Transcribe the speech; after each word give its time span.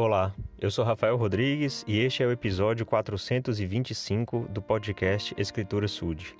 Olá, 0.00 0.34
eu 0.58 0.70
sou 0.70 0.82
Rafael 0.82 1.14
Rodrigues 1.14 1.84
e 1.86 1.98
este 1.98 2.22
é 2.22 2.26
o 2.26 2.32
episódio 2.32 2.86
425 2.86 4.48
do 4.48 4.62
podcast 4.62 5.34
Escritura 5.36 5.86
Sud. 5.86 6.34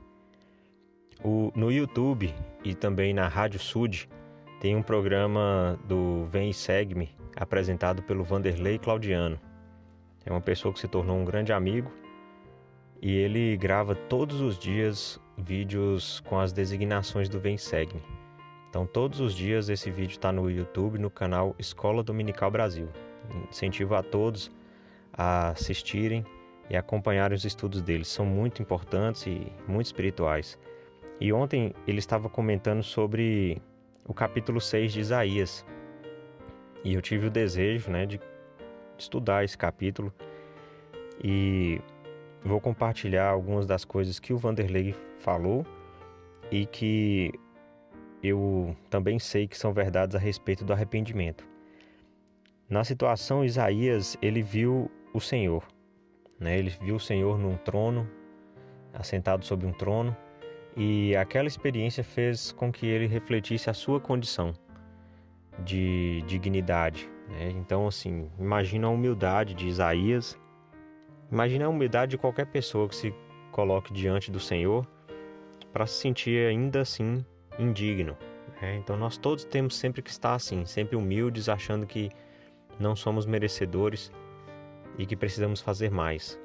O, 1.23 1.53
no 1.55 1.71
YouTube 1.71 2.35
e 2.65 2.75
também 2.75 3.13
na 3.13 3.29
Rádio 3.29 3.61
Sud 3.61 4.09
tem 4.63 4.75
um 4.75 4.83
programa 4.83 5.79
do 5.85 6.25
Vem 6.31 6.49
e 6.49 6.55
Segue-me 6.55 7.11
apresentado 7.37 8.03
pelo 8.03 8.25
Vanderlei 8.25 8.79
Claudiano. 8.79 9.39
É 10.25 10.31
uma 10.31 10.41
pessoa 10.41 10.73
que 10.73 10.81
se 10.81 10.89
tornou 10.89 11.19
um 11.19 11.25
grande 11.27 11.53
amigo 11.53 11.93
e 13.03 13.15
ele 13.15 13.59
grava 13.59 13.95
todos 13.95 14.41
os 14.41 14.59
dias 14.59 15.21
vídeos 15.37 16.21
com 16.21 16.41
as 16.41 16.51
designações 16.51 17.29
do 17.29 17.39
Vem 17.39 17.57
e 17.57 17.59
Segue-me. 17.59 18.01
Então, 18.71 18.87
todos 18.87 19.21
os 19.21 19.35
dias 19.35 19.69
esse 19.69 19.91
vídeo 19.91 20.13
está 20.13 20.33
no 20.33 20.51
YouTube, 20.51 20.99
no 20.99 21.11
canal 21.11 21.55
Escola 21.59 22.03
Dominical 22.03 22.51
Brasil. 22.51 22.89
Incentivo 23.49 23.95
a 23.95 24.03
todos 24.03 24.51
a 25.13 25.51
assistirem 25.51 26.25
e 26.69 26.77
acompanharem 26.77 27.37
os 27.37 27.45
estudos 27.45 27.83
deles. 27.83 28.09
São 28.09 28.25
muito 28.25 28.63
importantes 28.63 29.27
e 29.27 29.53
muito 29.67 29.87
espirituais. 29.87 30.59
E 31.21 31.33
ontem 31.33 31.75
ele 31.87 31.99
estava 31.99 32.29
comentando 32.29 32.83
sobre 32.83 33.61
o 34.07 34.15
capítulo 34.15 34.61
6 34.61 34.93
de 34.93 35.01
Isaías. 35.01 35.65
E 36.83 36.95
eu 36.95 37.03
tive 37.03 37.27
o 37.27 37.31
desejo 37.31 37.91
né, 37.91 38.07
de 38.07 38.21
estudar 38.97 39.45
esse 39.45 39.59
capítulo 39.59 40.13
e 41.23 41.81
vou 42.43 42.61
compartilhar 42.61 43.29
algumas 43.29 43.67
das 43.67 43.85
coisas 43.85 44.19
que 44.19 44.33
o 44.33 44.39
Vanderlei 44.39 44.95
falou 45.19 45.67
e 46.51 46.65
que 46.65 47.33
eu 48.23 48.75
também 48.89 49.19
sei 49.19 49.47
que 49.47 49.57
são 49.57 49.73
verdades 49.73 50.17
a 50.17 50.19
respeito 50.19 50.65
do 50.65 50.73
arrependimento. 50.73 51.50
Na 52.71 52.85
situação, 52.85 53.45
Isaías 53.45 54.17
ele 54.23 54.43
viu 54.43 54.89
o 55.13 55.21
Senhor, 55.21 55.67
né? 56.39 56.57
Ele 56.57 56.71
viu 56.71 56.95
o 56.95 57.01
Senhor 57.01 57.37
num 57.37 57.57
trono, 57.57 58.09
assentado 58.95 59.45
sobre 59.45 59.67
um 59.67 59.73
trono, 59.73 60.17
e 60.77 61.17
aquela 61.17 61.49
experiência 61.49 62.05
fez 62.05 62.53
com 62.53 62.71
que 62.71 62.87
ele 62.87 63.09
refletisse 63.09 63.69
a 63.69 63.75
sua 63.75 63.99
condição 63.99 64.53
de 65.65 66.23
dignidade. 66.29 67.11
Né? 67.29 67.51
Então, 67.57 67.89
assim, 67.89 68.31
imagina 68.39 68.87
a 68.87 68.91
humildade 68.91 69.53
de 69.53 69.67
Isaías, 69.67 70.39
imagina 71.31 71.67
a 71.67 71.69
humildade 71.69 72.13
de 72.13 72.19
qualquer 72.19 72.47
pessoa 72.47 72.89
que 72.89 72.95
se 72.95 73.13
coloque 73.51 73.93
diante 73.93 74.31
do 74.31 74.39
Senhor 74.39 74.87
para 75.73 75.89
se 75.89 76.01
sentir 76.01 76.47
ainda 76.49 76.83
assim 76.83 77.27
indigno. 77.59 78.17
Né? 78.63 78.77
Então, 78.77 78.97
nós 78.97 79.17
todos 79.17 79.45
temos 79.45 79.75
sempre 79.75 80.03
que 80.03 80.11
estar 80.11 80.35
assim, 80.35 80.65
sempre 80.65 80.95
humildes, 80.95 81.49
achando 81.49 81.85
que 81.85 82.11
não 82.81 82.97
somos 82.97 83.27
merecedores 83.27 84.11
e 84.99 85.07
que 85.07 85.15
precisamos 85.15 85.61
fazer 85.61 85.91
mais. 85.91 86.41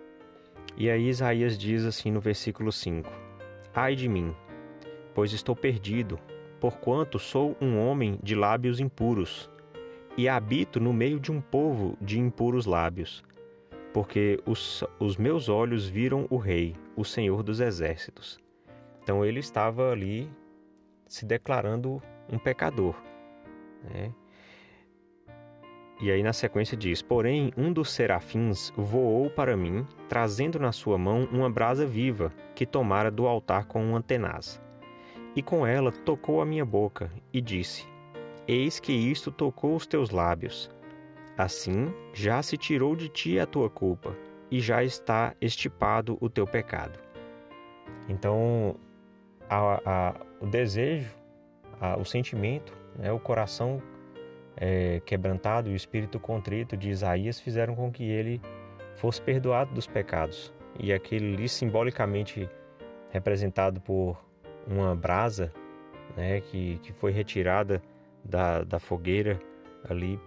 E 0.78 0.90
aí 0.90 1.08
Isaías 1.08 1.58
diz 1.58 1.86
assim 1.86 2.12
no 2.12 2.20
versículo 2.20 2.72
5: 2.72 3.10
Ai 3.74 3.96
de 3.96 4.08
mim, 4.08 4.36
pois 5.14 5.32
estou 5.32 5.56
perdido, 5.56 6.20
porquanto 6.60 7.18
sou 7.18 7.56
um 7.62 7.80
homem 7.80 8.20
de 8.22 8.36
lábios 8.36 8.80
impuros, 8.80 9.50
e 10.18 10.28
habito 10.28 10.80
no 10.80 10.94
meio 10.94 11.20
de 11.20 11.32
um 11.32 11.42
povo 11.42 11.98
de 12.02 12.20
impuros 12.20 12.66
lábios, 12.66 13.24
porque 13.94 14.40
os, 14.46 14.84
os 15.00 15.18
meus 15.18 15.48
olhos 15.50 15.88
viram 15.88 16.28
o 16.30 16.38
Rei, 16.38 16.76
o 16.96 17.06
Senhor 17.06 17.44
dos 17.44 17.60
Exércitos. 17.60 18.40
Então 19.02 19.24
ele 19.24 19.40
estava 19.40 19.92
ali 19.92 20.30
se 21.08 21.26
declarando 21.26 22.02
um 22.32 22.38
pecador. 22.38 22.96
Né? 23.84 24.12
E 26.02 26.12
aí 26.12 26.22
na 26.22 26.34
sequência 26.34 26.76
diz: 26.76 27.02
Porém, 27.02 27.52
um 27.56 27.72
dos 27.72 27.92
serafins 27.92 28.74
voou 28.76 29.30
para 29.30 29.56
mim, 29.56 29.88
trazendo 30.10 30.60
na 30.60 30.72
sua 30.72 30.98
mão 30.98 31.28
uma 31.32 31.50
brasa 31.50 31.86
viva, 31.86 32.32
que 32.54 32.66
tomara 32.66 33.10
do 33.10 33.26
altar 33.26 33.66
com 33.66 33.84
uma 33.84 34.02
tenaz. 34.02 34.62
E 35.36 35.42
com 35.42 35.66
ela 35.66 35.92
tocou 35.92 36.42
a 36.42 36.46
minha 36.46 36.66
boca, 36.66 37.12
e 37.32 37.40
disse: 37.40 37.88
Eis 38.48 38.80
que 38.80 38.92
isto 38.92 39.32
tocou 39.32 39.76
os 39.76 39.88
teus 39.88 40.10
lábios. 40.10 40.70
Assim 41.38 41.94
já 42.14 42.42
se 42.42 42.58
tirou 42.58 42.96
de 42.96 43.10
ti 43.10 43.40
a 43.40 43.46
tua 43.46 43.70
culpa, 43.70 44.16
e 44.52 44.60
já 44.60 44.84
está 44.84 45.34
estipado 45.42 46.18
o 46.20 46.30
teu 46.30 46.46
pecado. 46.46 47.00
Então, 48.08 48.76
a, 49.50 49.82
a, 49.86 50.16
o 50.42 50.46
desejo, 50.46 51.10
a, 51.80 51.98
o 51.98 52.06
sentimento, 52.06 52.74
né, 52.98 53.12
o 53.12 53.20
coração 53.20 53.82
é, 54.58 55.02
quebrantado 55.06 55.70
e 55.70 55.74
o 55.74 55.76
espírito 55.76 56.20
contrito 56.20 56.78
de 56.78 56.90
Isaías 56.90 57.40
fizeram 57.40 57.76
com 57.76 57.92
que 57.92 58.04
ele 58.04 58.42
fosse 58.96 59.22
perdoado 59.22 59.74
dos 59.74 59.88
pecados. 59.88 60.54
E 60.80 60.92
aquele 60.94 61.36
ali, 61.36 61.50
simbolicamente 61.50 62.50
representado 63.10 63.80
por 63.82 64.18
uma 64.68 64.96
brasa 64.96 65.52
né, 66.16 66.42
que, 66.42 66.78
que 66.80 66.92
foi 66.92 67.12
retirada 67.12 67.82
da, 68.24 68.64
da 68.64 68.80
fogueira 68.80 69.40
ali 69.90 70.20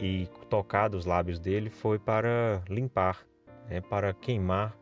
e 0.00 0.28
tocado 0.48 0.96
os 0.96 1.06
lábios 1.06 1.38
dele, 1.38 1.70
foi 1.70 1.98
para 1.98 2.62
limpar, 2.68 3.24
né, 3.68 3.80
para 3.80 4.12
queimar 4.12 4.76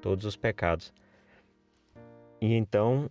todos 0.00 0.24
os 0.24 0.36
pecados. 0.36 0.92
E 2.40 2.54
então, 2.54 3.08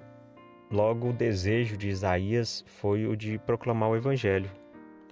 logo 0.70 1.10
o 1.10 1.14
desejo 1.14 1.78
de 1.78 1.90
Isaías 1.90 2.64
foi 2.68 3.06
o 3.06 3.16
de 3.16 3.38
proclamar 3.40 3.90
o 3.90 3.96
Evangelho, 3.96 4.50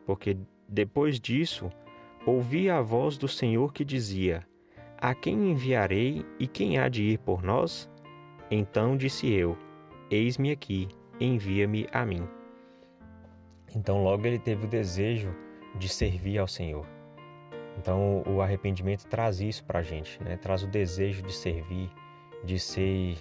porque 0.05 0.37
depois 0.67 1.19
disso 1.19 1.69
ouvi 2.25 2.69
a 2.69 2.81
voz 2.81 3.17
do 3.17 3.27
Senhor 3.27 3.73
que 3.73 3.83
dizia: 3.85 4.45
A 4.97 5.13
quem 5.13 5.51
enviarei 5.51 6.25
e 6.39 6.47
quem 6.47 6.77
há 6.77 6.87
de 6.87 7.03
ir 7.03 7.19
por 7.19 7.43
nós? 7.43 7.89
Então 8.49 8.97
disse 8.97 9.31
eu: 9.31 9.57
Eis-me 10.09 10.51
aqui, 10.51 10.87
envia-me 11.19 11.87
a 11.91 12.05
mim. 12.05 12.27
Então 13.75 14.03
logo 14.03 14.25
ele 14.25 14.39
teve 14.39 14.65
o 14.65 14.69
desejo 14.69 15.33
de 15.75 15.89
servir 15.89 16.37
ao 16.37 16.47
Senhor. 16.47 16.85
Então 17.77 18.23
o 18.27 18.41
arrependimento 18.41 19.05
traz 19.07 19.39
isso 19.41 19.63
para 19.63 19.79
a 19.79 19.83
gente, 19.83 20.21
né? 20.23 20.37
traz 20.37 20.63
o 20.63 20.67
desejo 20.67 21.23
de 21.23 21.33
servir, 21.33 21.89
de 22.43 22.59
ser 22.59 23.17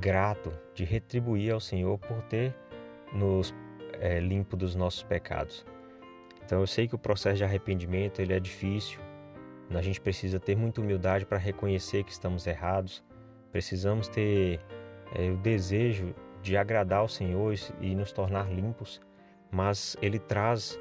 grato, 0.00 0.52
de 0.74 0.84
retribuir 0.84 1.52
ao 1.52 1.60
Senhor 1.60 1.98
por 1.98 2.22
ter 2.22 2.54
nos 3.12 3.54
é, 4.00 4.18
limpo 4.18 4.56
dos 4.56 4.74
nossos 4.74 5.02
pecados. 5.02 5.66
Então 6.44 6.60
eu 6.60 6.66
sei 6.66 6.88
que 6.88 6.94
o 6.94 6.98
processo 6.98 7.36
de 7.36 7.44
arrependimento 7.44 8.20
ele 8.20 8.32
é 8.32 8.40
difícil. 8.40 9.00
A 9.70 9.80
gente 9.80 10.00
precisa 10.00 10.38
ter 10.38 10.56
muita 10.56 10.80
humildade 10.80 11.24
para 11.24 11.38
reconhecer 11.38 12.04
que 12.04 12.12
estamos 12.12 12.46
errados. 12.46 13.02
Precisamos 13.50 14.08
ter 14.08 14.60
é, 15.14 15.30
o 15.30 15.36
desejo 15.36 16.14
de 16.42 16.56
agradar 16.56 17.00
ao 17.00 17.08
Senhor 17.08 17.54
e 17.80 17.94
nos 17.94 18.12
tornar 18.12 18.52
limpos. 18.52 19.00
Mas 19.50 19.96
Ele 20.02 20.18
traz 20.18 20.78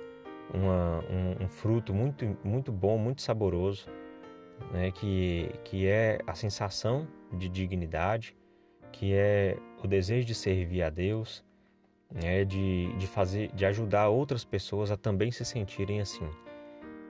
uma, 0.53 1.03
um, 1.09 1.43
um, 1.43 1.47
fruto 1.47 1.93
muito, 1.93 2.37
muito 2.43 2.71
bom, 2.71 2.97
muito 2.97 3.21
saboroso, 3.21 3.87
né? 4.71 4.91
que, 4.91 5.49
que 5.63 5.87
é 5.87 6.19
a 6.27 6.33
sensação 6.33 7.07
de 7.31 7.47
dignidade, 7.47 8.35
que 8.91 9.13
é 9.13 9.57
o 9.81 9.87
desejo 9.87 10.25
de 10.25 10.35
servir 10.35 10.83
a 10.83 10.89
Deus, 10.89 11.43
é 12.15 12.43
de, 12.43 12.93
de 12.97 13.07
fazer, 13.07 13.51
de 13.53 13.65
ajudar 13.65 14.09
outras 14.09 14.43
pessoas 14.43 14.91
a 14.91 14.97
também 14.97 15.31
se 15.31 15.45
sentirem 15.45 16.01
assim. 16.01 16.29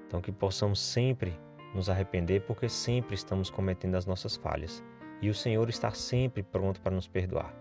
Então 0.08 0.22
que 0.22 0.32
possamos 0.32 0.80
sempre 0.80 1.34
nos 1.74 1.90
arrepender, 1.90 2.42
porque 2.42 2.68
sempre 2.68 3.16
estamos 3.16 3.50
cometendo 3.50 3.96
as 3.96 4.06
nossas 4.06 4.36
falhas 4.36 4.84
e 5.22 5.30
o 5.30 5.34
Senhor 5.34 5.70
está 5.70 5.92
sempre 5.92 6.44
pronto 6.44 6.82
para 6.82 6.96
nos 6.96 7.08
perdoar. 7.08 7.56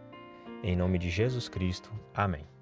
Em 0.63 0.77
nome 0.77 0.99
de 0.99 1.09
Jesus 1.09 1.49
Cristo. 1.49 1.93
Amém. 2.15 2.60